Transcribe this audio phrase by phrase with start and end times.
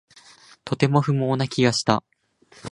[0.65, 2.03] とても不毛な気がした